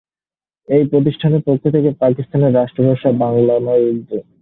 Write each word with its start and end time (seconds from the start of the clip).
এই 0.67 0.83
প্রতিষ্ঠানের 0.91 1.41
পক্ষ 1.47 1.63
থেকে 1.75 1.89
'পাকিস্তানের 1.93 2.55
রাষ্ট্রভাষা: 2.59 3.09
বাংলা 3.21 3.55
না 3.59 3.73
উর্দু?' 3.83 4.25